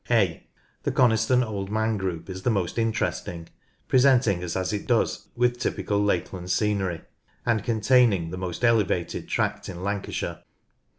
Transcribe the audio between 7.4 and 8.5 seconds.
and containing the